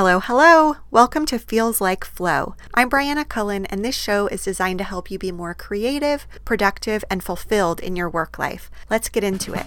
Hello, 0.00 0.20
hello. 0.20 0.76
Welcome 0.92 1.26
to 1.26 1.40
Feels 1.40 1.80
Like 1.80 2.04
Flow. 2.04 2.54
I'm 2.72 2.88
Briana 2.88 3.28
Cullen, 3.28 3.66
and 3.66 3.84
this 3.84 3.96
show 3.96 4.28
is 4.28 4.44
designed 4.44 4.78
to 4.78 4.84
help 4.84 5.10
you 5.10 5.18
be 5.18 5.32
more 5.32 5.54
creative, 5.54 6.24
productive, 6.44 7.04
and 7.10 7.20
fulfilled 7.20 7.80
in 7.80 7.96
your 7.96 8.08
work 8.08 8.38
life. 8.38 8.70
Let's 8.88 9.08
get 9.08 9.24
into 9.24 9.54
it. 9.54 9.66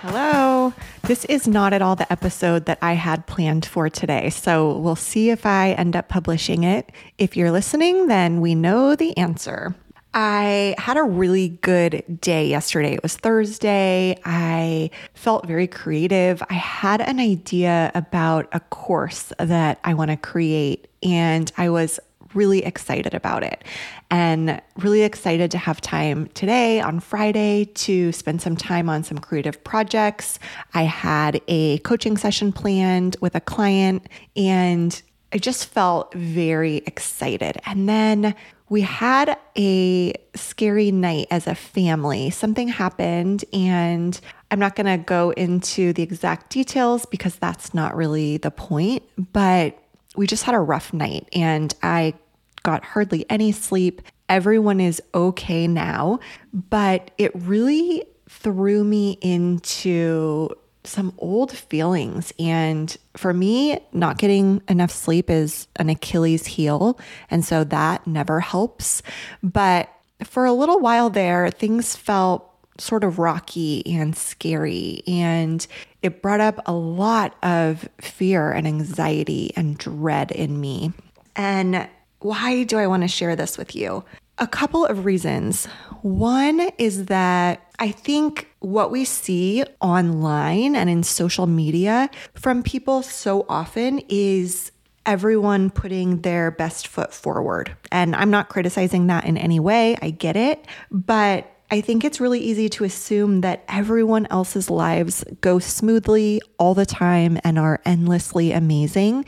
Hello. 0.00 0.72
This 1.02 1.26
is 1.26 1.46
not 1.46 1.74
at 1.74 1.82
all 1.82 1.94
the 1.94 2.10
episode 2.10 2.64
that 2.64 2.78
I 2.80 2.94
had 2.94 3.26
planned 3.26 3.66
for 3.66 3.90
today, 3.90 4.30
so 4.30 4.78
we'll 4.78 4.96
see 4.96 5.28
if 5.28 5.44
I 5.44 5.72
end 5.72 5.94
up 5.94 6.08
publishing 6.08 6.64
it. 6.64 6.90
If 7.18 7.36
you're 7.36 7.52
listening, 7.52 8.06
then 8.06 8.40
we 8.40 8.54
know 8.54 8.96
the 8.96 9.14
answer. 9.18 9.74
I 10.18 10.74
had 10.78 10.96
a 10.96 11.02
really 11.02 11.50
good 11.50 12.02
day 12.22 12.48
yesterday. 12.48 12.94
It 12.94 13.02
was 13.02 13.18
Thursday. 13.18 14.18
I 14.24 14.88
felt 15.12 15.46
very 15.46 15.66
creative. 15.66 16.42
I 16.48 16.54
had 16.54 17.02
an 17.02 17.20
idea 17.20 17.92
about 17.94 18.48
a 18.52 18.60
course 18.60 19.30
that 19.38 19.78
I 19.84 19.92
want 19.92 20.10
to 20.10 20.16
create, 20.16 20.88
and 21.02 21.52
I 21.58 21.68
was 21.68 22.00
really 22.32 22.64
excited 22.64 23.12
about 23.12 23.42
it 23.42 23.62
and 24.10 24.62
really 24.78 25.02
excited 25.02 25.50
to 25.50 25.58
have 25.58 25.82
time 25.82 26.28
today 26.28 26.80
on 26.80 27.00
Friday 27.00 27.66
to 27.74 28.10
spend 28.12 28.40
some 28.40 28.56
time 28.56 28.88
on 28.88 29.04
some 29.04 29.18
creative 29.18 29.62
projects. 29.64 30.38
I 30.72 30.84
had 30.84 31.42
a 31.46 31.76
coaching 31.80 32.16
session 32.16 32.52
planned 32.52 33.16
with 33.20 33.34
a 33.34 33.40
client 33.40 34.08
and 34.34 35.02
I 35.36 35.38
just 35.38 35.66
felt 35.66 36.14
very 36.14 36.78
excited. 36.86 37.58
And 37.66 37.86
then 37.86 38.34
we 38.70 38.80
had 38.80 39.36
a 39.54 40.14
scary 40.34 40.90
night 40.90 41.26
as 41.30 41.46
a 41.46 41.54
family. 41.54 42.30
Something 42.30 42.68
happened, 42.68 43.44
and 43.52 44.18
I'm 44.50 44.58
not 44.58 44.76
going 44.76 44.86
to 44.86 44.96
go 44.96 45.32
into 45.32 45.92
the 45.92 46.02
exact 46.02 46.48
details 46.48 47.04
because 47.04 47.36
that's 47.36 47.74
not 47.74 47.94
really 47.94 48.38
the 48.38 48.50
point, 48.50 49.02
but 49.30 49.78
we 50.16 50.26
just 50.26 50.44
had 50.44 50.54
a 50.54 50.58
rough 50.58 50.94
night 50.94 51.28
and 51.34 51.74
I 51.82 52.14
got 52.62 52.82
hardly 52.82 53.26
any 53.28 53.52
sleep. 53.52 54.00
Everyone 54.30 54.80
is 54.80 55.02
okay 55.14 55.68
now, 55.68 56.18
but 56.54 57.10
it 57.18 57.32
really 57.34 58.04
threw 58.30 58.84
me 58.84 59.18
into 59.20 60.48
some 60.86 61.14
old 61.18 61.52
feelings. 61.52 62.32
And 62.38 62.96
for 63.16 63.32
me, 63.32 63.78
not 63.92 64.18
getting 64.18 64.62
enough 64.68 64.90
sleep 64.90 65.30
is 65.30 65.68
an 65.76 65.88
Achilles 65.88 66.46
heel. 66.46 66.98
And 67.30 67.44
so 67.44 67.64
that 67.64 68.06
never 68.06 68.40
helps. 68.40 69.02
But 69.42 69.88
for 70.24 70.44
a 70.44 70.52
little 70.52 70.80
while 70.80 71.10
there, 71.10 71.50
things 71.50 71.96
felt 71.96 72.50
sort 72.78 73.04
of 73.04 73.18
rocky 73.18 73.86
and 73.86 74.16
scary. 74.16 75.02
And 75.06 75.66
it 76.02 76.22
brought 76.22 76.40
up 76.40 76.60
a 76.66 76.72
lot 76.72 77.36
of 77.42 77.88
fear 78.00 78.52
and 78.52 78.66
anxiety 78.66 79.52
and 79.56 79.78
dread 79.78 80.30
in 80.30 80.60
me. 80.60 80.92
And 81.34 81.88
why 82.20 82.64
do 82.64 82.78
I 82.78 82.86
want 82.86 83.02
to 83.02 83.08
share 83.08 83.36
this 83.36 83.58
with 83.58 83.74
you? 83.74 84.04
A 84.38 84.46
couple 84.46 84.84
of 84.84 85.06
reasons. 85.06 85.66
One 86.02 86.60
is 86.76 87.06
that 87.06 87.72
I 87.78 87.90
think 87.90 88.48
what 88.60 88.90
we 88.90 89.04
see 89.04 89.64
online 89.80 90.76
and 90.76 90.90
in 90.90 91.02
social 91.02 91.46
media 91.46 92.10
from 92.34 92.62
people 92.62 93.02
so 93.02 93.46
often 93.48 94.00
is 94.08 94.72
everyone 95.06 95.70
putting 95.70 96.20
their 96.20 96.50
best 96.50 96.86
foot 96.88 97.14
forward. 97.14 97.74
And 97.90 98.14
I'm 98.14 98.30
not 98.30 98.48
criticizing 98.48 99.06
that 99.06 99.24
in 99.24 99.38
any 99.38 99.60
way, 99.60 99.96
I 100.02 100.10
get 100.10 100.36
it. 100.36 100.66
But 100.90 101.50
I 101.70 101.80
think 101.80 102.04
it's 102.04 102.20
really 102.20 102.40
easy 102.40 102.68
to 102.70 102.84
assume 102.84 103.40
that 103.40 103.64
everyone 103.68 104.26
else's 104.30 104.70
lives 104.70 105.24
go 105.40 105.58
smoothly 105.58 106.40
all 106.58 106.74
the 106.74 106.86
time 106.86 107.38
and 107.42 107.58
are 107.58 107.80
endlessly 107.84 108.52
amazing, 108.52 109.24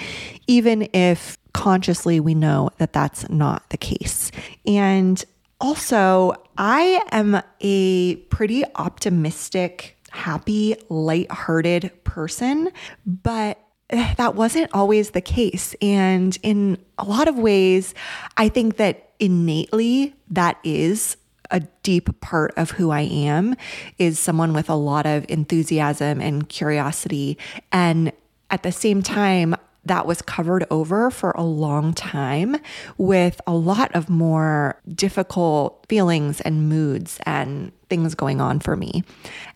even 0.47 0.89
if 0.93 1.37
consciously 1.53 2.21
we 2.21 2.35
know 2.35 2.71
that 2.79 2.93
that's 2.93 3.29
not 3.29 3.69
the 3.71 3.77
case. 3.77 4.31
And 4.65 5.23
also, 5.61 6.35
I 6.57 7.03
am 7.11 7.43
a 7.61 8.17
pretty 8.31 8.65
optimistic, 8.77 9.97
happy, 10.11 10.77
light-hearted 10.89 12.05
person, 12.05 12.71
but 13.05 13.59
eh, 13.91 14.15
that 14.15 14.37
wasn't 14.37 14.71
always 14.73 15.11
the 15.11 15.21
case. 15.21 15.75
And 15.83 16.39
in 16.45 16.79
a 16.99 17.05
lot 17.05 17.27
of 17.27 17.37
ways, 17.37 17.95
I 18.37 18.49
think 18.49 18.77
that 18.77 19.15
innately 19.19 20.15
that 20.31 20.61
is 20.63 21.17
a 21.51 21.61
deep 21.83 22.21
part 22.21 22.53
of 22.57 22.73
who 22.73 22.91
I 22.91 23.03
am 23.03 23.57
is 23.99 24.19
someone 24.19 24.53
with 24.53 24.69
a 24.69 24.75
lot 24.75 25.07
of 25.07 25.25
enthusiasm 25.29 26.21
and 26.21 26.49
curiosity. 26.49 27.39
And 27.73 28.13
at 28.51 28.63
the 28.63 28.73
same 28.73 29.03
time, 29.03 29.55
that 29.85 30.07
was 30.07 30.23
covered 30.23 30.67
over 30.71 31.11
for 31.11 31.31
a 31.33 31.43
long 31.43 31.95
time 31.95 32.57
with 32.99 33.41
a 33.47 33.55
lot 33.55 33.95
of 33.95 34.09
more 34.09 34.81
difficult 34.95 35.85
feelings 35.89 36.41
and 36.43 36.69
moods 36.69 37.19
and 37.25 37.73
things 37.89 38.15
going 38.15 38.41
on 38.41 38.61
for 38.61 38.77
me. 38.77 39.03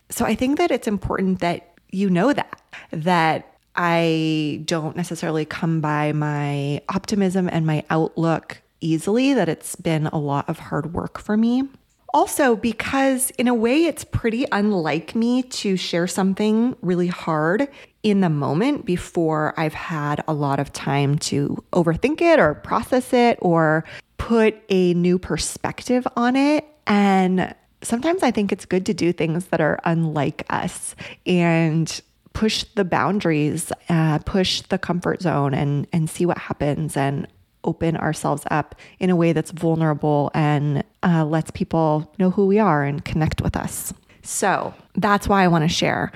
So 0.09 0.25
I 0.25 0.35
think 0.35 0.57
that 0.57 0.71
it's 0.71 0.87
important 0.87 1.39
that 1.39 1.75
you 1.91 2.09
know 2.09 2.33
that, 2.33 2.61
that 2.91 3.57
I 3.75 4.61
don't 4.65 4.95
necessarily 4.95 5.45
come 5.45 5.81
by 5.81 6.11
my 6.13 6.81
optimism 6.89 7.49
and 7.51 7.65
my 7.65 7.83
outlook 7.89 8.61
easily, 8.81 9.33
that 9.33 9.49
it's 9.49 9.75
been 9.75 10.07
a 10.07 10.17
lot 10.17 10.49
of 10.49 10.59
hard 10.59 10.93
work 10.93 11.19
for 11.19 11.37
me. 11.37 11.63
Also, 12.13 12.55
because 12.55 13.31
in 13.31 13.47
a 13.47 13.55
way, 13.55 13.85
it's 13.85 14.03
pretty 14.03 14.45
unlike 14.51 15.15
me 15.15 15.41
to 15.41 15.75
share 15.75 16.05
something 16.05 16.75
really 16.81 17.07
hard 17.07 17.67
in 18.03 18.21
the 18.21 18.29
moment 18.29 18.85
before 18.85 19.53
I've 19.57 19.73
had 19.73 20.23
a 20.27 20.33
lot 20.33 20.59
of 20.59 20.71
time 20.71 21.17
to 21.19 21.63
overthink 21.73 22.21
it 22.21 22.39
or 22.39 22.53
process 22.53 23.13
it 23.13 23.39
or 23.41 23.83
put 24.17 24.55
a 24.69 24.93
new 24.93 25.17
perspective 25.17 26.07
on 26.15 26.35
it. 26.35 26.65
And 26.85 27.55
sometimes 27.81 28.21
I 28.21 28.29
think 28.29 28.51
it's 28.51 28.65
good 28.65 28.85
to 28.85 28.93
do 28.93 29.11
things 29.11 29.45
that 29.47 29.59
are 29.59 29.79
unlike 29.83 30.45
us 30.49 30.95
and 31.25 31.99
push 32.33 32.63
the 32.75 32.85
boundaries, 32.85 33.71
uh, 33.89 34.19
push 34.19 34.61
the 34.61 34.77
comfort 34.77 35.21
zone, 35.21 35.53
and 35.53 35.87
and 35.91 36.09
see 36.09 36.25
what 36.25 36.37
happens. 36.37 36.95
And 36.95 37.27
open 37.63 37.97
ourselves 37.97 38.43
up 38.51 38.75
in 38.99 39.09
a 39.09 39.15
way 39.15 39.33
that's 39.33 39.51
vulnerable 39.51 40.31
and 40.33 40.83
uh, 41.03 41.25
lets 41.25 41.51
people 41.51 42.11
know 42.19 42.29
who 42.29 42.45
we 42.45 42.59
are 42.59 42.83
and 42.83 43.03
connect 43.05 43.41
with 43.41 43.55
us. 43.55 43.93
So 44.21 44.73
that's 44.95 45.27
why 45.27 45.43
I 45.43 45.47
want 45.47 45.63
to 45.63 45.67
share. 45.67 46.11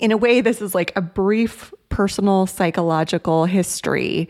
In 0.00 0.12
a 0.12 0.16
way, 0.16 0.40
this 0.40 0.60
is 0.60 0.74
like 0.74 0.92
a 0.96 1.00
brief 1.00 1.72
personal 1.88 2.46
psychological 2.46 3.44
history 3.44 4.28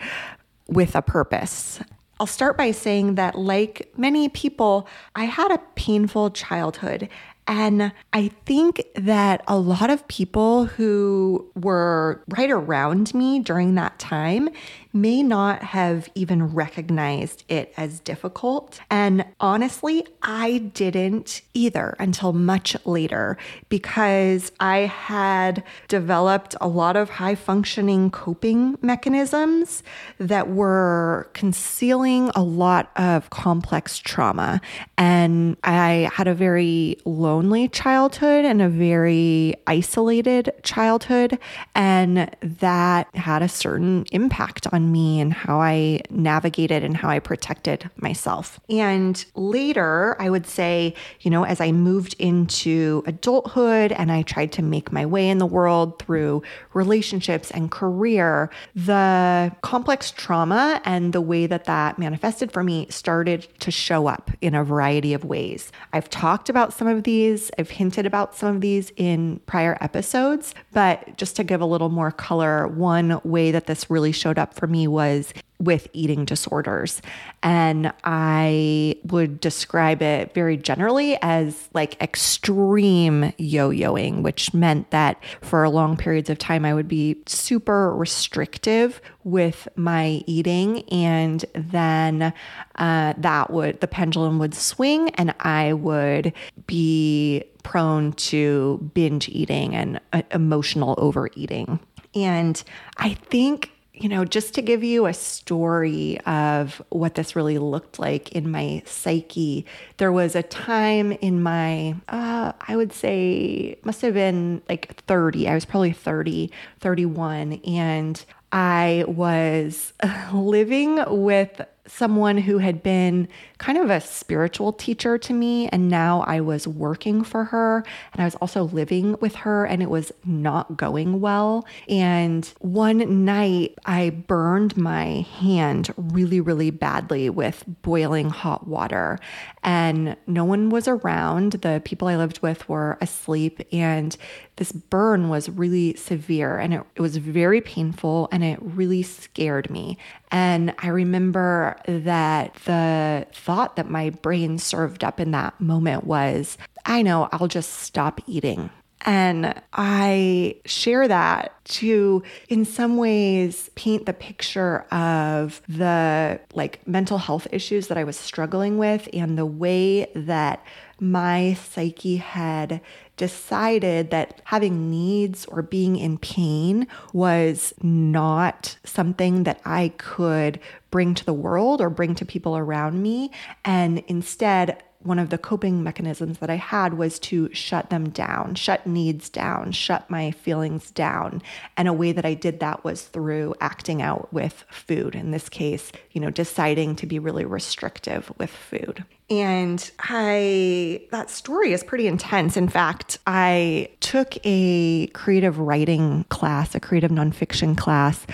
with 0.68 0.94
a 0.94 1.02
purpose. 1.02 1.80
I'll 2.20 2.26
start 2.26 2.56
by 2.56 2.70
saying 2.70 3.16
that, 3.16 3.36
like 3.36 3.92
many 3.96 4.28
people, 4.28 4.86
I 5.16 5.24
had 5.24 5.50
a 5.50 5.58
painful 5.74 6.30
childhood 6.30 7.08
and 7.46 7.92
I 8.12 8.28
think 8.46 8.82
that 8.94 9.42
a 9.46 9.58
lot 9.58 9.90
of 9.90 10.06
people 10.08 10.64
who 10.64 11.50
were 11.54 12.22
right 12.28 12.50
around 12.50 13.12
me 13.14 13.38
during 13.38 13.74
that 13.74 13.98
time 13.98 14.48
may 14.94 15.24
not 15.24 15.60
have 15.60 16.08
even 16.14 16.54
recognized 16.54 17.42
it 17.48 17.74
as 17.76 17.98
difficult. 17.98 18.80
And 18.88 19.24
honestly, 19.40 20.06
I 20.22 20.58
didn't 20.58 21.42
either 21.52 21.96
until 21.98 22.32
much 22.32 22.76
later 22.86 23.36
because 23.68 24.52
I 24.60 24.78
had 24.78 25.64
developed 25.88 26.54
a 26.60 26.68
lot 26.68 26.96
of 26.96 27.10
high 27.10 27.34
functioning 27.34 28.12
coping 28.12 28.78
mechanisms 28.82 29.82
that 30.18 30.50
were 30.50 31.28
concealing 31.32 32.30
a 32.36 32.42
lot 32.42 32.92
of 32.94 33.30
complex 33.30 33.98
trauma. 33.98 34.60
And 34.96 35.56
I 35.64 36.08
had 36.12 36.28
a 36.28 36.34
very 36.34 36.98
lonely 37.04 37.66
childhood 37.68 38.44
and 38.44 38.62
a 38.62 38.68
very 38.68 39.56
isolated 39.66 40.52
childhood. 40.62 41.38
And 41.74 42.30
that 42.40 43.08
had 43.16 43.42
a 43.42 43.48
certain 43.48 44.06
impact 44.12 44.68
on 44.72 44.83
me 44.92 45.20
and 45.20 45.32
how 45.32 45.60
I 45.60 46.00
navigated 46.10 46.82
and 46.82 46.96
how 46.96 47.08
I 47.08 47.18
protected 47.18 47.90
myself. 47.96 48.60
And 48.68 49.24
later, 49.34 50.16
I 50.20 50.30
would 50.30 50.46
say, 50.46 50.94
you 51.20 51.30
know, 51.30 51.44
as 51.44 51.60
I 51.60 51.72
moved 51.72 52.14
into 52.18 53.02
adulthood 53.06 53.92
and 53.92 54.10
I 54.10 54.22
tried 54.22 54.52
to 54.52 54.62
make 54.62 54.92
my 54.92 55.06
way 55.06 55.28
in 55.28 55.38
the 55.38 55.46
world 55.46 55.98
through 56.00 56.42
relationships 56.72 57.50
and 57.50 57.70
career, 57.70 58.50
the 58.74 59.54
complex 59.62 60.10
trauma 60.10 60.80
and 60.84 61.12
the 61.12 61.20
way 61.20 61.46
that 61.46 61.64
that 61.64 61.98
manifested 61.98 62.52
for 62.52 62.62
me 62.62 62.86
started 62.90 63.46
to 63.60 63.70
show 63.70 64.06
up 64.06 64.30
in 64.40 64.54
a 64.54 64.64
variety 64.64 65.14
of 65.14 65.24
ways. 65.24 65.70
I've 65.92 66.10
talked 66.10 66.48
about 66.48 66.72
some 66.72 66.86
of 66.86 67.04
these, 67.04 67.50
I've 67.58 67.70
hinted 67.70 68.06
about 68.06 68.34
some 68.34 68.56
of 68.56 68.60
these 68.60 68.92
in 68.96 69.40
prior 69.46 69.78
episodes, 69.80 70.54
but 70.72 71.16
just 71.16 71.36
to 71.36 71.44
give 71.44 71.60
a 71.60 71.66
little 71.66 71.88
more 71.88 72.10
color, 72.10 72.66
one 72.68 73.20
way 73.24 73.50
that 73.50 73.66
this 73.66 73.90
really 73.90 74.12
showed 74.12 74.38
up 74.38 74.54
for 74.54 74.66
me 74.66 74.73
was 74.74 75.32
with 75.60 75.88
eating 75.92 76.24
disorders. 76.24 77.00
And 77.42 77.92
I 78.02 78.96
would 79.04 79.40
describe 79.40 80.02
it 80.02 80.34
very 80.34 80.56
generally 80.56 81.16
as 81.22 81.68
like 81.72 82.00
extreme 82.02 83.32
yo 83.38 83.70
yoing, 83.70 84.22
which 84.22 84.52
meant 84.52 84.90
that 84.90 85.22
for 85.40 85.68
long 85.68 85.96
periods 85.96 86.28
of 86.28 86.38
time, 86.38 86.64
I 86.64 86.74
would 86.74 86.88
be 86.88 87.16
super 87.26 87.94
restrictive 87.94 89.00
with 89.22 89.68
my 89.76 90.22
eating. 90.26 90.82
And 90.90 91.44
then 91.54 92.34
uh, 92.74 93.14
that 93.16 93.50
would, 93.50 93.80
the 93.80 93.88
pendulum 93.88 94.38
would 94.38 94.54
swing, 94.54 95.10
and 95.10 95.34
I 95.40 95.72
would 95.72 96.32
be 96.66 97.44
prone 97.62 98.12
to 98.12 98.90
binge 98.92 99.28
eating 99.28 99.74
and 99.74 100.00
uh, 100.12 100.22
emotional 100.30 100.94
overeating. 100.98 101.80
And 102.14 102.62
I 102.98 103.14
think 103.14 103.70
you 103.94 104.08
know, 104.08 104.24
just 104.24 104.54
to 104.54 104.62
give 104.62 104.82
you 104.82 105.06
a 105.06 105.14
story 105.14 106.18
of 106.26 106.82
what 106.88 107.14
this 107.14 107.36
really 107.36 107.58
looked 107.58 108.00
like 108.00 108.32
in 108.32 108.50
my 108.50 108.82
psyche, 108.84 109.64
there 109.98 110.10
was 110.10 110.34
a 110.34 110.42
time 110.42 111.12
in 111.12 111.40
my, 111.42 111.94
uh, 112.08 112.52
I 112.60 112.76
would 112.76 112.92
say, 112.92 113.78
must 113.84 114.02
have 114.02 114.14
been 114.14 114.62
like 114.68 115.00
30. 115.02 115.48
I 115.48 115.54
was 115.54 115.64
probably 115.64 115.92
30, 115.92 116.50
31. 116.80 117.52
And 117.64 118.24
I 118.50 119.04
was 119.06 119.92
living 120.32 120.98
with 121.06 121.60
someone 121.86 122.38
who 122.38 122.58
had 122.58 122.82
been 122.82 123.28
kind 123.58 123.78
of 123.78 123.90
a 123.90 124.00
spiritual 124.00 124.72
teacher 124.72 125.16
to 125.18 125.32
me. 125.32 125.68
And 125.68 125.88
now 125.88 126.22
I 126.26 126.40
was 126.40 126.66
working 126.66 127.22
for 127.24 127.44
her 127.44 127.84
and 128.12 128.22
I 128.22 128.24
was 128.24 128.34
also 128.36 128.64
living 128.64 129.16
with 129.20 129.34
her, 129.36 129.64
and 129.64 129.82
it 129.82 129.90
was 129.90 130.12
not 130.24 130.76
going 130.76 131.20
well. 131.20 131.66
And 131.88 132.46
one 132.60 133.24
night 133.24 133.74
I 133.84 134.10
burned 134.10 134.76
my 134.76 135.26
hand 135.38 135.92
really, 135.96 136.40
really 136.40 136.70
badly 136.70 137.30
with 137.30 137.64
boiling 137.82 138.30
hot 138.30 138.66
water. 138.66 139.18
And 139.62 140.16
no 140.26 140.44
one 140.44 140.70
was 140.70 140.88
around. 140.88 141.52
The 141.52 141.80
people 141.84 142.08
I 142.08 142.16
lived 142.16 142.40
with 142.42 142.68
were 142.68 142.98
asleep. 143.00 143.60
And 143.72 144.16
this 144.56 144.72
burn 144.72 145.28
was 145.28 145.48
really 145.48 145.96
severe 145.96 146.58
and 146.58 146.74
it, 146.74 146.82
it 146.94 147.00
was 147.00 147.16
very 147.16 147.60
painful 147.60 148.28
and 148.30 148.44
it 148.44 148.58
really 148.60 149.02
scared 149.02 149.68
me. 149.68 149.98
And 150.30 150.74
I 150.78 150.88
remember 150.88 151.76
that 151.86 152.54
the 152.64 153.26
thought 153.32 153.53
that 153.76 153.88
my 153.88 154.10
brain 154.10 154.58
served 154.58 155.04
up 155.04 155.20
in 155.20 155.30
that 155.32 155.60
moment 155.60 156.04
was 156.04 156.58
I 156.84 157.02
know 157.02 157.28
I'll 157.32 157.48
just 157.48 157.72
stop 157.74 158.20
eating. 158.26 158.70
And 159.06 159.54
I 159.74 160.56
share 160.64 161.06
that 161.08 161.52
to, 161.64 162.22
in 162.48 162.64
some 162.64 162.96
ways, 162.96 163.70
paint 163.74 164.06
the 164.06 164.14
picture 164.14 164.80
of 164.90 165.60
the 165.68 166.40
like 166.54 166.86
mental 166.88 167.18
health 167.18 167.46
issues 167.52 167.88
that 167.88 167.98
I 167.98 168.04
was 168.04 168.16
struggling 168.16 168.78
with 168.78 169.08
and 169.12 169.36
the 169.36 169.44
way 169.44 170.10
that 170.14 170.64
my 171.00 171.54
psyche 171.54 172.16
had 172.16 172.80
decided 173.16 174.10
that 174.10 174.40
having 174.44 174.90
needs 174.90 175.44
or 175.46 175.62
being 175.62 175.96
in 175.96 176.18
pain 176.18 176.86
was 177.12 177.72
not 177.82 178.76
something 178.84 179.44
that 179.44 179.60
I 179.64 179.92
could 179.98 180.58
bring 180.90 181.14
to 181.14 181.24
the 181.24 181.32
world 181.32 181.80
or 181.80 181.90
bring 181.90 182.14
to 182.16 182.24
people 182.24 182.56
around 182.56 183.02
me. 183.02 183.30
And 183.64 184.00
instead, 184.06 184.82
one 185.04 185.18
of 185.18 185.30
the 185.30 185.38
coping 185.38 185.82
mechanisms 185.82 186.38
that 186.38 186.50
I 186.50 186.56
had 186.56 186.94
was 186.94 187.18
to 187.20 187.52
shut 187.52 187.90
them 187.90 188.08
down, 188.08 188.54
shut 188.54 188.86
needs 188.86 189.28
down, 189.28 189.72
shut 189.72 190.08
my 190.10 190.30
feelings 190.30 190.90
down. 190.90 191.42
And 191.76 191.88
a 191.88 191.92
way 191.92 192.12
that 192.12 192.24
I 192.24 192.34
did 192.34 192.60
that 192.60 192.84
was 192.84 193.02
through 193.02 193.54
acting 193.60 194.02
out 194.02 194.32
with 194.32 194.64
food. 194.70 195.14
In 195.14 195.30
this 195.30 195.48
case, 195.48 195.92
you 196.12 196.20
know, 196.20 196.30
deciding 196.30 196.96
to 196.96 197.06
be 197.06 197.18
really 197.18 197.44
restrictive 197.44 198.32
with 198.38 198.50
food. 198.50 199.04
And 199.30 199.90
I, 200.00 201.02
that 201.10 201.30
story 201.30 201.72
is 201.72 201.84
pretty 201.84 202.06
intense. 202.06 202.56
In 202.56 202.68
fact, 202.68 203.18
I 203.26 203.88
took 204.00 204.36
a 204.44 205.06
creative 205.08 205.58
writing 205.58 206.24
class, 206.28 206.74
a 206.74 206.80
creative 206.80 207.10
nonfiction 207.10 207.76
class 207.76 208.26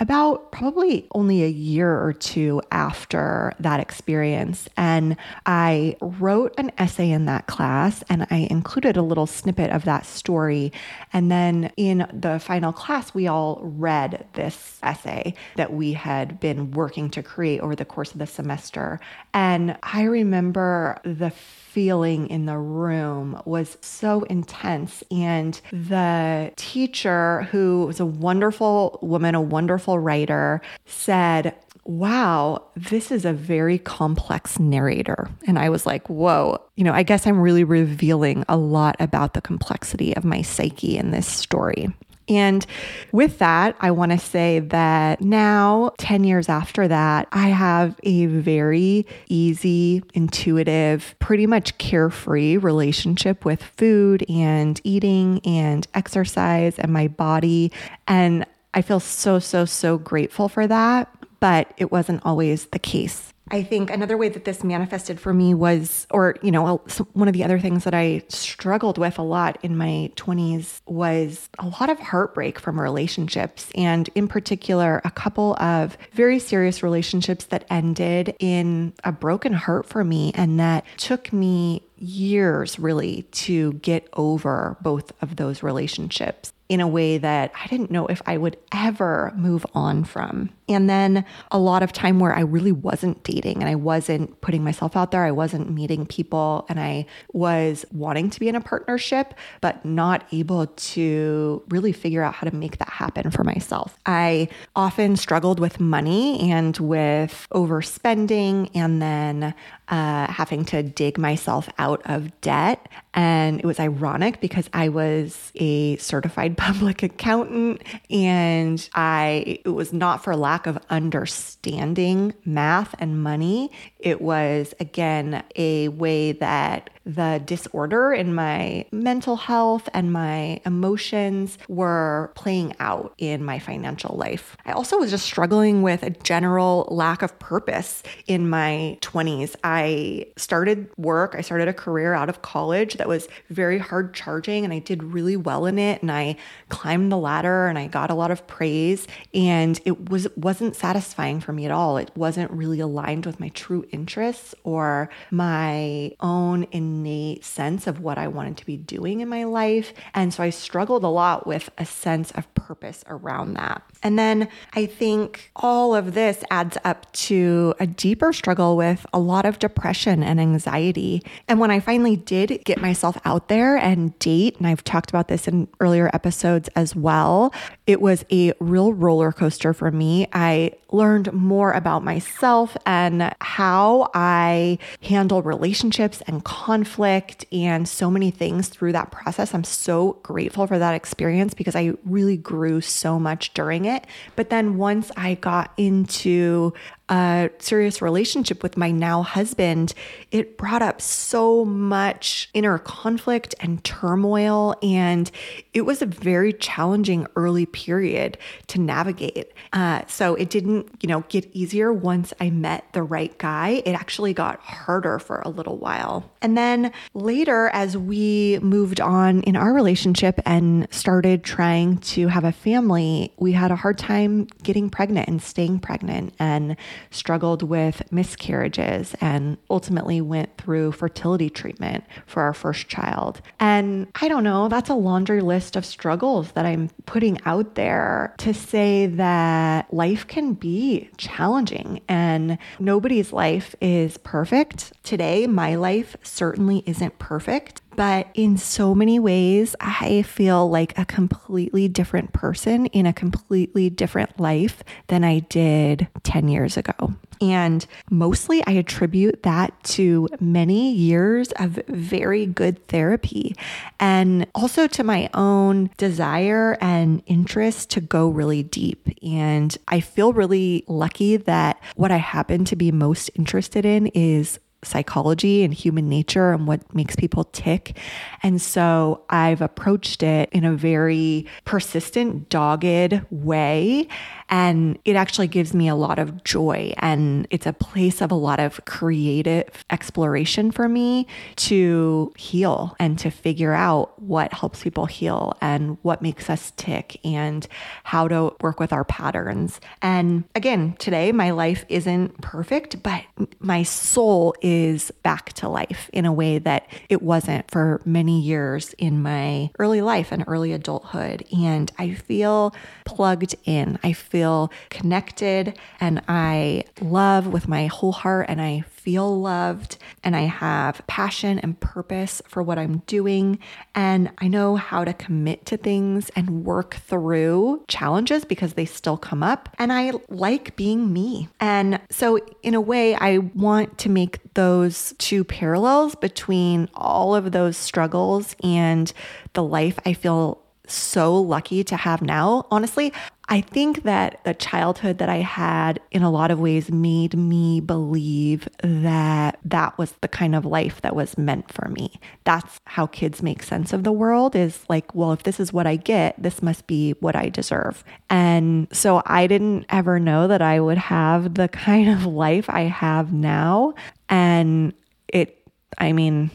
about 0.00 0.52
probably 0.52 1.06
only 1.12 1.42
a 1.42 1.48
year 1.48 2.00
or 2.00 2.12
two 2.12 2.62
after 2.70 3.52
that 3.58 3.80
experience. 3.80 4.68
And 4.76 5.16
I 5.46 5.96
wrote 6.00 6.54
an 6.56 6.70
essay 6.78 7.10
in 7.10 7.24
that 7.26 7.46
class 7.46 8.02
and 8.08 8.26
I 8.30 8.46
included 8.50 8.96
a 8.96 9.02
little 9.02 9.26
snippet 9.26 9.70
of 9.70 9.84
that 9.84 10.06
story. 10.06 10.72
And 11.12 11.30
then 11.30 11.72
in 11.76 12.08
the 12.12 12.38
final 12.38 12.72
class, 12.72 13.12
we 13.12 13.26
all 13.26 13.60
read 13.62 14.26
this 14.34 14.78
essay 14.82 15.34
that 15.56 15.72
we 15.72 15.92
had 15.94 16.38
been 16.40 16.70
working 16.70 17.10
to 17.10 17.22
create 17.22 17.60
over 17.60 17.74
the 17.74 17.84
course 17.84 18.12
of 18.12 18.18
the 18.18 18.26
semester. 18.26 19.00
And 19.34 19.76
I 19.82 20.04
remember 20.04 21.00
the 21.04 21.30
feeling 21.78 22.28
in 22.28 22.46
the 22.46 22.58
room 22.58 23.40
was 23.44 23.78
so 23.80 24.24
intense. 24.24 25.04
And 25.12 25.60
the 25.70 26.50
teacher, 26.56 27.42
who 27.52 27.86
was 27.86 28.00
a 28.00 28.04
wonderful 28.04 28.98
woman, 29.00 29.36
a 29.36 29.40
wonderful 29.40 29.96
writer, 30.00 30.60
said, 30.86 31.54
wow, 31.84 32.64
this 32.74 33.12
is 33.12 33.24
a 33.24 33.32
very 33.32 33.78
complex 33.78 34.58
narrator. 34.58 35.30
And 35.46 35.56
I 35.56 35.68
was 35.68 35.86
like, 35.86 36.10
whoa, 36.10 36.60
you 36.74 36.82
know, 36.82 36.92
I 36.92 37.04
guess 37.04 37.28
I'm 37.28 37.38
really 37.38 37.62
revealing 37.62 38.44
a 38.48 38.56
lot 38.56 38.96
about 38.98 39.34
the 39.34 39.40
complexity 39.40 40.16
of 40.16 40.24
my 40.24 40.42
psyche 40.42 40.98
in 40.98 41.12
this 41.12 41.28
story. 41.28 41.94
And 42.28 42.66
with 43.12 43.38
that, 43.38 43.76
I 43.80 43.90
want 43.90 44.12
to 44.12 44.18
say 44.18 44.60
that 44.60 45.20
now, 45.20 45.92
10 45.98 46.24
years 46.24 46.48
after 46.48 46.86
that, 46.88 47.28
I 47.32 47.48
have 47.48 47.98
a 48.02 48.26
very 48.26 49.06
easy, 49.28 50.02
intuitive, 50.14 51.14
pretty 51.18 51.46
much 51.46 51.78
carefree 51.78 52.56
relationship 52.58 53.44
with 53.44 53.62
food 53.62 54.24
and 54.28 54.80
eating 54.84 55.40
and 55.44 55.86
exercise 55.94 56.78
and 56.78 56.92
my 56.92 57.08
body. 57.08 57.72
And 58.06 58.44
I 58.74 58.82
feel 58.82 59.00
so, 59.00 59.38
so, 59.38 59.64
so 59.64 59.98
grateful 59.98 60.48
for 60.48 60.66
that. 60.66 61.12
But 61.40 61.72
it 61.76 61.92
wasn't 61.92 62.26
always 62.26 62.66
the 62.66 62.80
case. 62.80 63.32
I 63.50 63.62
think 63.62 63.90
another 63.90 64.16
way 64.16 64.28
that 64.28 64.44
this 64.44 64.62
manifested 64.62 65.20
for 65.20 65.32
me 65.32 65.54
was, 65.54 66.06
or, 66.10 66.36
you 66.42 66.50
know, 66.50 66.78
one 67.12 67.28
of 67.28 67.34
the 67.34 67.44
other 67.44 67.58
things 67.58 67.84
that 67.84 67.94
I 67.94 68.22
struggled 68.28 68.98
with 68.98 69.18
a 69.18 69.22
lot 69.22 69.58
in 69.62 69.76
my 69.76 70.10
20s 70.16 70.80
was 70.86 71.48
a 71.58 71.66
lot 71.66 71.90
of 71.90 71.98
heartbreak 71.98 72.58
from 72.58 72.80
relationships. 72.80 73.70
And 73.74 74.08
in 74.14 74.28
particular, 74.28 75.00
a 75.04 75.10
couple 75.10 75.54
of 75.60 75.96
very 76.12 76.38
serious 76.38 76.82
relationships 76.82 77.46
that 77.46 77.64
ended 77.70 78.36
in 78.38 78.92
a 79.04 79.12
broken 79.12 79.52
heart 79.52 79.86
for 79.86 80.04
me 80.04 80.32
and 80.34 80.60
that 80.60 80.84
took 80.96 81.32
me 81.32 81.82
years 81.96 82.78
really 82.78 83.22
to 83.32 83.72
get 83.74 84.08
over 84.12 84.76
both 84.80 85.12
of 85.20 85.36
those 85.36 85.62
relationships 85.62 86.52
in 86.68 86.80
a 86.80 86.88
way 86.88 87.16
that 87.18 87.50
I 87.58 87.66
didn't 87.68 87.90
know 87.90 88.06
if 88.06 88.20
I 88.26 88.36
would 88.36 88.56
ever 88.72 89.32
move 89.36 89.64
on 89.74 90.04
from. 90.04 90.50
And 90.68 90.88
then 90.88 91.24
a 91.50 91.58
lot 91.58 91.82
of 91.82 91.92
time 91.92 92.18
where 92.18 92.34
I 92.34 92.40
really 92.40 92.72
wasn't 92.72 93.22
dating 93.24 93.60
and 93.60 93.70
I 93.70 93.74
wasn't 93.74 94.38
putting 94.42 94.62
myself 94.62 94.94
out 94.94 95.10
there, 95.10 95.24
I 95.24 95.30
wasn't 95.30 95.70
meeting 95.70 96.04
people, 96.04 96.66
and 96.68 96.78
I 96.78 97.06
was 97.32 97.86
wanting 97.90 98.28
to 98.30 98.40
be 98.40 98.48
in 98.48 98.54
a 98.54 98.60
partnership, 98.60 99.32
but 99.62 99.82
not 99.84 100.26
able 100.30 100.66
to 100.66 101.62
really 101.68 101.92
figure 101.92 102.22
out 102.22 102.34
how 102.34 102.46
to 102.46 102.54
make 102.54 102.76
that 102.78 102.90
happen 102.90 103.30
for 103.30 103.44
myself. 103.44 103.96
I 104.04 104.48
often 104.76 105.16
struggled 105.16 105.58
with 105.58 105.80
money 105.80 106.50
and 106.50 106.76
with 106.76 107.46
overspending, 107.50 108.70
and 108.74 109.00
then 109.00 109.54
uh, 109.88 110.30
having 110.30 110.66
to 110.66 110.82
dig 110.82 111.16
myself 111.16 111.68
out 111.78 112.02
of 112.04 112.38
debt. 112.42 112.88
And 113.14 113.58
it 113.58 113.64
was 113.64 113.80
ironic 113.80 114.40
because 114.42 114.68
I 114.74 114.90
was 114.90 115.50
a 115.54 115.96
certified 115.96 116.57
public 116.58 117.02
accountant 117.04 117.82
and 118.10 118.90
I, 118.94 119.60
it 119.64 119.70
was 119.70 119.92
not 119.92 120.22
for 120.22 120.36
lack 120.36 120.66
of 120.66 120.76
understanding 120.90 122.34
math 122.44 122.94
and 122.98 123.22
money. 123.22 123.70
It 123.98 124.20
was, 124.20 124.74
again, 124.80 125.44
a 125.56 125.88
way 125.88 126.32
that 126.32 126.90
the 127.08 127.40
disorder 127.46 128.12
in 128.12 128.34
my 128.34 128.84
mental 128.92 129.36
health 129.36 129.88
and 129.94 130.12
my 130.12 130.60
emotions 130.66 131.56
were 131.66 132.30
playing 132.34 132.76
out 132.80 133.14
in 133.16 133.42
my 133.42 133.58
financial 133.58 134.14
life. 134.14 134.58
I 134.66 134.72
also 134.72 134.98
was 134.98 135.10
just 135.10 135.24
struggling 135.24 135.80
with 135.80 136.02
a 136.02 136.10
general 136.10 136.86
lack 136.90 137.22
of 137.22 137.36
purpose 137.38 138.02
in 138.26 138.50
my 138.50 138.98
20s. 139.00 139.56
I 139.64 140.26
started 140.36 140.90
work, 140.98 141.34
I 141.36 141.40
started 141.40 141.66
a 141.66 141.72
career 141.72 142.12
out 142.12 142.28
of 142.28 142.42
college 142.42 142.98
that 142.98 143.08
was 143.08 143.26
very 143.48 143.78
hard 143.78 144.12
charging 144.12 144.64
and 144.64 144.74
I 144.74 144.78
did 144.78 145.02
really 145.02 145.36
well 145.36 145.64
in 145.64 145.78
it 145.78 146.02
and 146.02 146.12
I 146.12 146.36
climbed 146.68 147.10
the 147.10 147.16
ladder 147.16 147.68
and 147.68 147.78
I 147.78 147.86
got 147.86 148.10
a 148.10 148.14
lot 148.14 148.30
of 148.30 148.46
praise 148.46 149.06
and 149.32 149.80
it 149.86 150.10
was 150.10 150.28
wasn't 150.36 150.76
satisfying 150.76 151.40
for 151.40 151.54
me 151.54 151.64
at 151.64 151.70
all. 151.70 151.96
It 151.96 152.10
wasn't 152.14 152.50
really 152.50 152.80
aligned 152.80 153.24
with 153.24 153.40
my 153.40 153.48
true 153.48 153.86
interests 153.92 154.54
or 154.62 155.08
my 155.30 156.12
own 156.20 156.66
innate 156.70 156.97
innate 156.98 157.44
sense 157.44 157.86
of 157.86 158.00
what 158.00 158.18
I 158.18 158.28
wanted 158.28 158.56
to 158.58 158.66
be 158.66 158.76
doing 158.76 159.20
in 159.20 159.28
my 159.28 159.44
life. 159.44 159.92
And 160.14 160.34
so 160.34 160.42
I 160.42 160.50
struggled 160.50 161.04
a 161.04 161.08
lot 161.08 161.46
with 161.46 161.70
a 161.78 161.84
sense 161.84 162.30
of 162.32 162.52
purpose 162.54 163.04
around 163.06 163.54
that. 163.54 163.82
And 164.02 164.18
then 164.18 164.48
I 164.74 164.86
think 164.86 165.50
all 165.56 165.94
of 165.94 166.14
this 166.14 166.42
adds 166.50 166.76
up 166.84 167.10
to 167.12 167.74
a 167.78 167.86
deeper 167.86 168.32
struggle 168.32 168.76
with 168.76 169.06
a 169.12 169.18
lot 169.18 169.46
of 169.46 169.58
depression 169.58 170.22
and 170.22 170.40
anxiety. 170.40 171.22
And 171.46 171.60
when 171.60 171.70
I 171.70 171.80
finally 171.80 172.16
did 172.16 172.62
get 172.64 172.80
myself 172.80 173.16
out 173.24 173.48
there 173.48 173.76
and 173.76 174.18
date, 174.18 174.56
and 174.58 174.66
I've 174.66 174.84
talked 174.84 175.10
about 175.10 175.28
this 175.28 175.48
in 175.48 175.68
earlier 175.80 176.10
episodes 176.12 176.68
as 176.74 176.94
well, 176.94 177.52
it 177.86 178.00
was 178.00 178.24
a 178.30 178.52
real 178.60 178.92
roller 178.92 179.32
coaster 179.32 179.72
for 179.72 179.90
me. 179.90 180.26
I 180.32 180.72
learned 180.90 181.32
more 181.32 181.72
about 181.72 182.02
myself 182.02 182.76
and 182.86 183.34
how 183.40 184.10
I 184.14 184.78
handle 185.02 185.42
relationships 185.42 186.22
and 186.26 186.44
conflict 186.44 187.44
and 187.52 187.88
so 187.88 188.10
many 188.10 188.30
things 188.30 188.68
through 188.68 188.92
that 188.92 189.10
process. 189.10 189.54
I'm 189.54 189.64
so 189.64 190.18
grateful 190.22 190.66
for 190.66 190.78
that 190.78 190.94
experience 190.94 191.54
because 191.54 191.76
I 191.76 191.92
really 192.04 192.36
grew 192.36 192.80
so 192.80 193.18
much 193.18 193.52
during 193.54 193.84
it. 193.84 194.06
But 194.36 194.50
then 194.50 194.78
once 194.78 195.10
I 195.16 195.34
got 195.34 195.72
into 195.76 196.72
a 197.08 197.50
serious 197.58 198.02
relationship 198.02 198.62
with 198.62 198.76
my 198.76 198.90
now 198.90 199.22
husband, 199.22 199.94
it 200.30 200.58
brought 200.58 200.82
up 200.82 201.00
so 201.00 201.64
much 201.64 202.50
inner 202.54 202.78
conflict 202.78 203.54
and 203.60 203.82
turmoil. 203.84 204.74
And 204.82 205.30
it 205.72 205.82
was 205.82 206.02
a 206.02 206.06
very 206.06 206.52
challenging 206.52 207.26
early 207.36 207.66
period 207.66 208.38
to 208.68 208.80
navigate. 208.80 209.52
Uh, 209.72 210.02
so 210.06 210.34
it 210.34 210.50
didn't, 210.50 210.88
you 211.00 211.08
know, 211.08 211.24
get 211.28 211.48
easier 211.52 211.92
once 211.92 212.32
I 212.40 212.50
met 212.50 212.84
the 212.92 213.02
right 213.02 213.36
guy. 213.38 213.82
It 213.84 213.92
actually 213.92 214.34
got 214.34 214.60
harder 214.60 215.18
for 215.18 215.40
a 215.44 215.48
little 215.48 215.78
while. 215.78 216.30
And 216.42 216.56
then 216.56 216.92
later, 217.14 217.68
as 217.72 217.96
we 217.96 218.58
moved 218.60 219.00
on 219.00 219.42
in 219.42 219.56
our 219.56 219.72
relationship 219.72 220.40
and 220.44 220.86
started 220.90 221.44
trying 221.44 221.98
to 221.98 222.28
have 222.28 222.44
a 222.44 222.52
family, 222.52 223.32
we 223.38 223.52
had 223.52 223.70
a 223.70 223.76
hard 223.76 223.98
time 223.98 224.46
getting 224.62 224.90
pregnant 224.90 225.28
and 225.28 225.42
staying 225.42 225.80
pregnant. 225.80 226.34
And 226.38 226.76
struggled 227.10 227.62
with 227.62 228.10
miscarriages 228.12 229.14
and 229.20 229.58
ultimately 229.70 230.20
went 230.20 230.56
through 230.58 230.92
fertility 230.92 231.50
treatment 231.50 232.04
for 232.26 232.42
our 232.42 232.54
first 232.54 232.88
child. 232.88 233.40
And 233.60 234.08
I 234.20 234.28
don't 234.28 234.44
know, 234.44 234.68
that's 234.68 234.90
a 234.90 234.94
laundry 234.94 235.40
list 235.40 235.76
of 235.76 235.84
struggles 235.84 236.52
that 236.52 236.66
I'm 236.66 236.90
putting 237.06 237.38
out 237.44 237.74
there 237.74 238.34
to 238.38 238.54
say 238.54 239.06
that 239.06 239.92
life 239.92 240.26
can 240.26 240.54
be 240.54 241.10
challenging 241.16 242.00
and 242.08 242.58
nobody's 242.78 243.32
life 243.32 243.74
is 243.80 244.16
perfect. 244.18 244.92
Today, 245.02 245.46
my 245.46 245.74
life 245.74 246.16
certainly 246.22 246.82
isn't 246.86 247.18
perfect. 247.18 247.82
But 247.98 248.28
in 248.34 248.56
so 248.58 248.94
many 248.94 249.18
ways, 249.18 249.74
I 249.80 250.22
feel 250.22 250.70
like 250.70 250.96
a 250.96 251.04
completely 251.04 251.88
different 251.88 252.32
person 252.32 252.86
in 252.86 253.06
a 253.06 253.12
completely 253.12 253.90
different 253.90 254.38
life 254.38 254.84
than 255.08 255.24
I 255.24 255.40
did 255.40 256.06
10 256.22 256.46
years 256.46 256.76
ago. 256.76 257.14
And 257.40 257.84
mostly 258.08 258.62
I 258.68 258.72
attribute 258.72 259.42
that 259.42 259.82
to 259.82 260.28
many 260.38 260.92
years 260.92 261.50
of 261.56 261.80
very 261.88 262.46
good 262.46 262.86
therapy 262.86 263.56
and 263.98 264.46
also 264.54 264.86
to 264.86 265.02
my 265.02 265.28
own 265.34 265.90
desire 265.96 266.78
and 266.80 267.20
interest 267.26 267.90
to 267.90 268.00
go 268.00 268.28
really 268.28 268.62
deep. 268.62 269.08
And 269.24 269.76
I 269.88 269.98
feel 269.98 270.32
really 270.32 270.84
lucky 270.86 271.36
that 271.36 271.82
what 271.96 272.12
I 272.12 272.18
happen 272.18 272.64
to 272.66 272.76
be 272.76 272.92
most 272.92 273.28
interested 273.34 273.84
in 273.84 274.06
is 274.08 274.60
psychology 274.82 275.64
and 275.64 275.74
human 275.74 276.08
nature 276.08 276.52
and 276.52 276.66
what 276.66 276.94
makes 276.94 277.16
people 277.16 277.44
tick. 277.44 277.96
And 278.42 278.60
so 278.62 279.22
I've 279.28 279.60
approached 279.60 280.22
it 280.22 280.48
in 280.52 280.64
a 280.64 280.72
very 280.74 281.46
persistent, 281.64 282.48
dogged 282.48 283.20
way. 283.30 284.08
And 284.48 284.98
it 285.04 285.16
actually 285.16 285.48
gives 285.48 285.74
me 285.74 285.88
a 285.88 285.94
lot 285.94 286.18
of 286.18 286.44
joy. 286.44 286.92
And 286.98 287.46
it's 287.50 287.66
a 287.66 287.72
place 287.72 288.20
of 288.20 288.30
a 288.30 288.34
lot 288.34 288.60
of 288.60 288.84
creative 288.84 289.84
exploration 289.90 290.70
for 290.70 290.88
me 290.88 291.26
to 291.56 292.32
heal 292.36 292.96
and 292.98 293.18
to 293.18 293.30
figure 293.30 293.74
out 293.74 294.20
what 294.20 294.52
helps 294.52 294.82
people 294.82 295.06
heal 295.06 295.56
and 295.60 295.98
what 296.02 296.22
makes 296.22 296.48
us 296.48 296.72
tick 296.76 297.20
and 297.24 297.66
how 298.04 298.28
to 298.28 298.54
work 298.60 298.80
with 298.80 298.92
our 298.92 299.04
patterns. 299.04 299.80
And 300.02 300.44
again, 300.54 300.94
today 300.98 301.32
my 301.32 301.50
life 301.50 301.84
isn't 301.88 302.40
perfect, 302.40 303.02
but 303.02 303.22
my 303.58 303.82
soul 303.82 304.54
is 304.62 305.10
back 305.22 305.52
to 305.54 305.68
life 305.68 306.10
in 306.12 306.24
a 306.26 306.32
way 306.32 306.58
that 306.58 306.86
it 307.08 307.22
wasn't 307.22 307.70
for 307.70 308.00
many 308.04 308.40
years 308.40 308.94
in 308.98 309.22
my 309.22 309.70
early 309.78 310.00
life 310.00 310.32
and 310.32 310.44
early 310.46 310.72
adulthood. 310.72 311.44
And 311.56 311.90
I 311.98 312.14
feel 312.14 312.74
plugged 313.04 313.54
in. 313.64 313.98
I 314.02 314.12
feel 314.38 314.70
connected 314.88 315.76
and 315.98 316.22
I 316.28 316.84
love 317.00 317.48
with 317.48 317.66
my 317.66 317.86
whole 317.86 318.12
heart 318.12 318.46
and 318.48 318.60
I 318.60 318.82
feel 318.82 319.40
loved 319.40 319.96
and 320.22 320.36
I 320.36 320.42
have 320.42 321.04
passion 321.08 321.58
and 321.58 321.80
purpose 321.80 322.40
for 322.46 322.62
what 322.62 322.78
I'm 322.78 322.98
doing. 323.06 323.58
And 323.96 324.30
I 324.38 324.46
know 324.46 324.76
how 324.76 325.04
to 325.04 325.12
commit 325.12 325.66
to 325.66 325.76
things 325.76 326.30
and 326.36 326.64
work 326.64 326.94
through 326.94 327.84
challenges 327.88 328.44
because 328.44 328.74
they 328.74 328.84
still 328.84 329.16
come 329.16 329.42
up. 329.42 329.70
And 329.76 329.92
I 329.92 330.12
like 330.28 330.76
being 330.76 331.12
me. 331.12 331.48
And 331.58 332.00
so, 332.08 332.38
in 332.62 332.74
a 332.74 332.80
way, 332.80 333.16
I 333.16 333.38
want 333.38 333.98
to 333.98 334.08
make 334.08 334.54
those 334.54 335.14
two 335.18 335.42
parallels 335.42 336.14
between 336.14 336.88
all 336.94 337.34
of 337.34 337.50
those 337.50 337.76
struggles 337.76 338.54
and 338.62 339.12
the 339.54 339.64
life 339.64 339.98
I 340.06 340.12
feel 340.12 340.62
so 340.90 341.40
lucky 341.40 341.84
to 341.84 341.96
have 341.96 342.22
now. 342.22 342.66
Honestly, 342.70 343.12
I 343.50 343.62
think 343.62 344.02
that 344.02 344.44
the 344.44 344.52
childhood 344.52 345.18
that 345.18 345.30
I 345.30 345.36
had 345.36 346.00
in 346.10 346.22
a 346.22 346.30
lot 346.30 346.50
of 346.50 346.60
ways 346.60 346.90
made 346.90 347.34
me 347.34 347.80
believe 347.80 348.68
that 348.82 349.58
that 349.64 349.96
was 349.96 350.12
the 350.20 350.28
kind 350.28 350.54
of 350.54 350.66
life 350.66 351.00
that 351.00 351.16
was 351.16 351.38
meant 351.38 351.72
for 351.72 351.88
me. 351.88 352.20
That's 352.44 352.78
how 352.84 353.06
kids 353.06 353.42
make 353.42 353.62
sense 353.62 353.94
of 353.94 354.04
the 354.04 354.12
world 354.12 354.54
is 354.54 354.84
like, 354.90 355.14
well, 355.14 355.32
if 355.32 355.44
this 355.44 355.58
is 355.58 355.72
what 355.72 355.86
I 355.86 355.96
get, 355.96 356.34
this 356.40 356.62
must 356.62 356.86
be 356.86 357.12
what 357.20 357.36
I 357.36 357.48
deserve. 357.48 358.04
And 358.28 358.86
so 358.92 359.22
I 359.24 359.46
didn't 359.46 359.86
ever 359.88 360.20
know 360.20 360.46
that 360.46 360.60
I 360.60 360.78
would 360.78 360.98
have 360.98 361.54
the 361.54 361.68
kind 361.88 362.10
of 362.10 362.26
life 362.26 362.68
I 362.68 362.82
have 362.82 363.32
now. 363.32 363.94
And 364.28 364.92
it, 365.28 365.56
I 365.96 366.12
mean, 366.12 366.50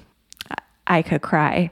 I 0.85 1.01
could 1.01 1.21
cry. 1.21 1.71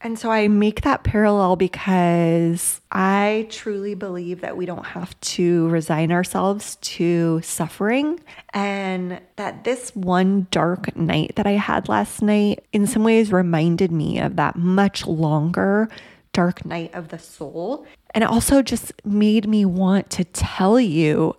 And 0.00 0.16
so 0.16 0.30
I 0.30 0.46
make 0.46 0.82
that 0.82 1.02
parallel 1.02 1.56
because 1.56 2.80
I 2.92 3.48
truly 3.50 3.94
believe 3.94 4.42
that 4.42 4.56
we 4.56 4.64
don't 4.64 4.86
have 4.86 5.18
to 5.20 5.68
resign 5.68 6.12
ourselves 6.12 6.76
to 6.76 7.40
suffering. 7.42 8.20
And 8.54 9.20
that 9.36 9.64
this 9.64 9.90
one 9.96 10.46
dark 10.52 10.96
night 10.96 11.32
that 11.34 11.48
I 11.48 11.52
had 11.52 11.88
last 11.88 12.22
night, 12.22 12.64
in 12.72 12.86
some 12.86 13.02
ways, 13.02 13.32
reminded 13.32 13.90
me 13.90 14.20
of 14.20 14.36
that 14.36 14.54
much 14.54 15.04
longer 15.06 15.88
dark 16.32 16.64
night 16.64 16.94
of 16.94 17.08
the 17.08 17.18
soul. 17.18 17.84
And 18.14 18.22
it 18.22 18.30
also 18.30 18.62
just 18.62 18.92
made 19.04 19.48
me 19.48 19.64
want 19.64 20.10
to 20.10 20.24
tell 20.24 20.78
you 20.78 21.34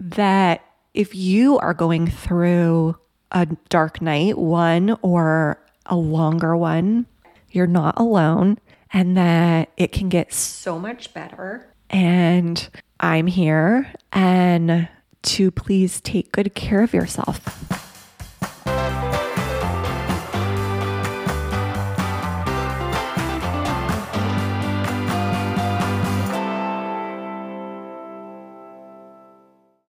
that 0.00 0.64
if 0.94 1.14
you 1.14 1.58
are 1.58 1.74
going 1.74 2.08
through 2.08 2.96
a 3.30 3.46
dark 3.68 4.02
night, 4.02 4.36
one 4.36 4.96
or 5.02 5.62
a 5.86 5.94
longer 5.94 6.56
one, 6.56 7.06
you're 7.50 7.66
not 7.66 7.98
alone 7.98 8.58
and 8.92 9.16
that 9.16 9.70
it 9.76 9.92
can 9.92 10.08
get 10.08 10.32
so 10.32 10.78
much 10.78 11.14
better. 11.14 11.72
And 11.88 12.68
I'm 12.98 13.26
here 13.26 13.92
and 14.12 14.88
to 15.22 15.50
please 15.50 16.00
take 16.00 16.32
good 16.32 16.54
care 16.54 16.82
of 16.82 16.94
yourself. 16.94 17.89